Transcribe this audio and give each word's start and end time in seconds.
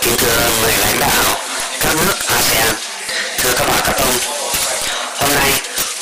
kính 0.00 0.16
thưa 0.16 0.50
mời 0.62 0.72
lãnh 0.80 1.00
đạo 1.00 1.24
các 1.80 1.94
nước 1.94 2.18
ASEAN, 2.26 2.74
thưa 3.38 3.52
các 3.58 3.66
bà 3.68 3.80
các 3.84 3.96
ông, 3.96 4.14
hôm 5.20 5.34
nay 5.34 5.52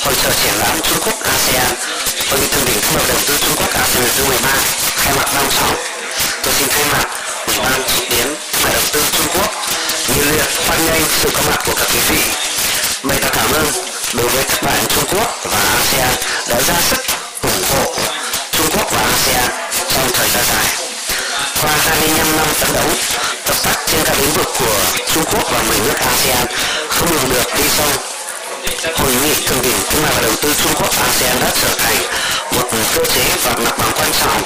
hội 0.03 0.13
trợ 0.23 0.31
triển 0.43 0.53
lãm 0.59 0.81
Trung 0.81 0.97
Quốc 1.05 1.23
ASEAN, 1.23 1.75
hội 2.29 2.39
nghị 2.39 2.47
thượng 2.47 2.65
đỉnh 2.65 2.81
thương 2.81 2.93
mại 2.95 3.05
đầu 3.07 3.17
tư 3.27 3.37
Trung 3.41 3.55
Quốc 3.57 3.73
ASEAN 3.73 4.03
lần 4.03 4.11
thứ 4.17 4.25
13 4.25 4.49
khai 4.95 5.13
mạc 5.15 5.33
long 5.35 5.49
trọng. 5.49 5.75
Tôi 6.43 6.53
xin 6.53 6.67
thay 6.69 6.85
mặt 6.93 7.07
Ủy 7.47 7.57
ban 7.57 7.81
xúc 7.89 8.05
tiến 8.09 8.27
thương 8.53 8.63
mại 8.63 8.73
đầu 8.73 8.83
tư 8.93 9.01
Trung 9.17 9.27
Quốc 9.33 9.51
nhiệt 10.15 10.25
liệt 10.25 10.47
hoan 10.67 10.85
nghênh 10.85 11.03
sự 11.21 11.29
có 11.33 11.41
mặt 11.49 11.59
của 11.65 11.73
các 11.77 11.87
quý 11.93 11.99
vị. 12.09 12.21
Bày 13.03 13.17
tỏ 13.21 13.29
cảm 13.33 13.51
ơn 13.53 13.65
đối 14.13 14.27
với 14.27 14.43
các 14.43 14.63
bạn 14.63 14.83
Trung 14.89 15.05
Quốc 15.11 15.39
và 15.43 15.59
ASEAN 15.59 16.13
đã 16.49 16.61
ra 16.67 16.75
sức 16.89 17.01
ủng 17.41 17.63
hộ 17.69 17.93
Trung 18.51 18.69
Quốc 18.75 18.91
và 18.91 19.01
ASEAN 19.01 19.49
trong 19.93 20.09
thời 20.13 20.29
gian 20.29 20.43
dài. 20.49 20.65
Qua 21.61 21.71
25 21.77 22.37
năm 22.37 22.47
phấn 22.53 22.73
đấu, 22.73 22.88
lĩnh 24.21 24.33
vực 24.33 24.47
của 24.59 24.79
Trung 25.13 25.23
Quốc 25.31 25.51
và 25.51 25.63
10 25.67 25.79
nước 25.79 25.97
ASEAN 25.99 26.47
không 26.89 27.11
ngừng 27.11 27.29
được 27.29 27.47
đi 27.57 27.63
sâu. 27.77 27.89
Hội 28.95 29.11
nghị 29.23 29.33
thượng 29.47 29.61
đỉnh 29.61 29.79
thương 29.89 30.01
mại 30.01 30.13
và 30.15 30.21
đầu 30.21 30.35
tư 30.41 30.53
Trung 30.63 30.73
Quốc 30.75 30.89
ASEAN 31.07 31.39
đã 31.41 31.51
trở 31.61 31.67
thành 31.77 31.97
một 32.51 32.69
cơ 32.95 33.03
chế 33.13 33.23
và 33.43 33.51
mặt 33.63 33.77
bằng 33.77 33.91
quan 33.97 34.11
trọng 34.21 34.41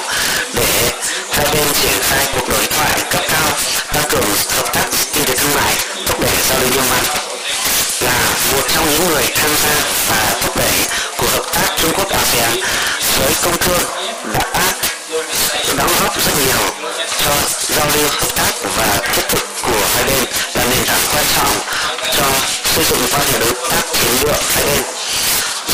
để 0.54 0.90
hai 1.30 1.46
bên 1.52 1.66
triển 1.74 1.98
khai 2.02 2.26
cuộc 2.34 2.48
đối 2.48 2.66
thoại 2.66 3.00
cấp 3.10 3.22
cao, 3.28 3.48
tăng 3.94 4.10
cường 4.10 4.30
hợp 4.48 4.74
tác 4.74 4.86
kinh 5.14 5.24
tế 5.24 5.34
thương 5.36 5.54
mại, 5.54 5.74
thúc 6.06 6.20
đẩy 6.20 6.36
giao 6.48 6.58
lưu 6.60 6.70
nhân 6.74 6.84
văn 6.90 7.04
là 8.00 8.18
một 8.52 8.62
trong 8.74 8.90
những 8.90 9.08
người 9.08 9.24
tham 9.34 9.50
gia 9.62 9.74
và 10.08 10.36
thúc 10.42 10.56
đẩy 10.56 10.76
của 11.16 11.26
hợp 11.26 11.44
tác 11.54 11.68
Trung 11.76 11.92
Quốc 11.96 12.10
ASEAN 12.10 12.52
với 13.18 13.32
công 13.42 13.58
thương 13.58 13.82
đã 14.48 14.72
đóng 15.76 15.90
góp 16.00 16.16
rất 16.24 16.32
nhiều 16.46 16.90
cho 17.24 17.32
giao 17.68 17.86
lưu 17.96 18.08
hợp 18.08 18.28
tác 18.36 18.52
và 18.76 18.98
thiết 19.14 19.23
xây 22.74 22.84
dựng 22.84 23.06
quan 23.12 23.22
hệ 23.32 23.38
đối 23.38 23.54
tác 23.70 23.82
chiến 23.92 24.12
lược 24.24 24.42
hai 24.54 24.64
bên. 24.64 24.82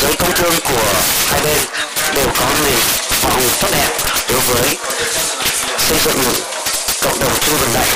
Giới 0.03 0.15
công 0.15 0.33
thương 0.34 0.55
của 0.65 0.93
hai 1.27 1.41
bên 1.45 1.59
đều 2.15 2.27
có 2.39 2.47
nền 2.65 2.79
phòng 3.20 3.43
tốt 3.61 3.69
đẹp 3.73 3.89
đối 4.29 4.41
với 4.41 4.77
xây 5.78 5.98
dựng 6.05 6.23
cộng 7.03 7.21
đồng 7.21 7.33
chung 7.41 7.56
vận 7.59 7.69
đẩy. 7.75 7.89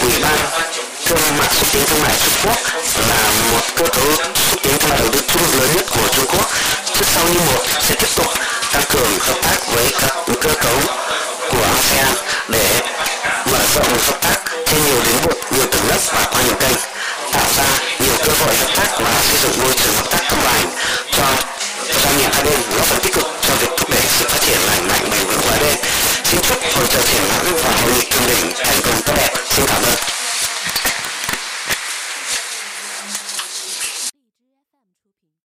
Ủy 0.00 0.12
ban 0.22 0.38
thương 1.06 1.38
mại 1.38 1.48
xúc 1.54 1.68
tiến 1.72 1.82
thương 1.86 2.02
mại 2.02 2.16
Trung 2.24 2.34
Quốc 2.44 2.56
là 3.08 3.30
một 3.52 3.62
cơ 3.76 3.84
cấu 3.92 4.16
xúc 4.50 4.60
tiến 4.62 4.78
thương 4.78 4.90
mại 4.90 4.98
đầu 4.98 5.08
tư 5.12 5.20
chung 5.32 5.60
lớn 5.60 5.68
nhất 5.76 5.84
của 5.90 6.08
Trung 6.14 6.26
Quốc. 6.26 6.50
Trước 6.94 7.06
sau 7.14 7.24
như 7.24 7.40
một 7.40 7.62
sẽ 7.80 7.94
tiếp 7.94 8.08
tục 8.16 8.26
tăng 8.72 8.82
cường 8.90 9.18
hợp 9.20 9.36
tác 9.42 9.56
với 9.74 9.92
các 10.00 10.14
cơ 10.40 10.54
cấu 10.54 10.78
của 11.50 11.64
ASEAN 11.64 12.14
để 12.48 12.80
mở 13.52 13.58
rộng 13.74 13.98
hợp 14.06 14.20
tác 14.20 14.36
dựng 19.42 19.58
môi 19.62 19.72
trường 19.72 19.94
hợp 19.94 20.10
tác 20.10 20.22
an 20.24 20.38
lành 20.44 20.66
cho 21.12 21.24
doanh 22.02 22.18
nghiệp 22.18 22.30
hai 22.32 22.44
bên. 22.44 22.60
Góp 22.76 22.86
phần 22.86 23.00
tích 23.02 23.14
cực 23.14 23.26
cho 23.42 23.54
việc 23.54 23.70
thúc 23.76 23.90
đẩy 23.90 24.02
sự 24.18 24.28
phát 24.28 24.40
triển 24.46 24.58
lành 24.66 24.88
mạnh 24.88 25.10
bền 25.10 25.26
vững 25.26 25.40
của 25.40 25.50
hai 25.50 25.60
bên 25.60 25.76
xin 26.24 26.40
chúc 26.40 26.58
hội 26.76 26.86
trợ 26.88 27.00
triển 27.02 27.22
lãm 27.28 27.46
và 27.62 27.70
hội 27.82 27.92
nghị 27.92 28.04
thượng 28.10 28.26
đỉnh 28.26 28.52
thành 28.64 28.80
công. 28.84 28.89